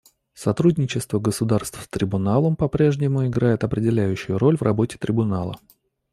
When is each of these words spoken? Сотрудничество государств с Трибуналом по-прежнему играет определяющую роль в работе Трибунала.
Сотрудничество 0.33 1.19
государств 1.19 1.79
с 1.83 1.87
Трибуналом 1.87 2.55
по-прежнему 2.55 3.27
играет 3.27 3.63
определяющую 3.63 4.39
роль 4.39 4.57
в 4.57 4.63
работе 4.63 4.97
Трибунала. 4.97 5.59